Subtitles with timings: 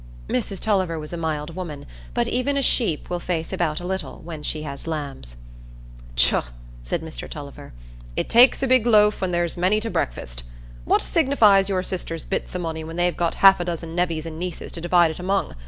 [0.27, 4.17] Mrs Tulliver was a mild woman, but even a sheep will face about a little
[4.23, 5.35] when she has lambs.
[6.15, 6.45] "Tchuh!"
[6.81, 7.71] said Mr Tulliver.
[8.15, 10.41] "It takes a big loaf when there's many to breakfast.
[10.85, 14.39] What signifies your sisters' bits o' money when they've got half a dozen nevvies and
[14.39, 15.55] nieces to divide it among?